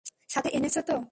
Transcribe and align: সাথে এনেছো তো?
সাথে 0.29 0.49
এনেছো 0.57 0.81
তো? 0.83 0.95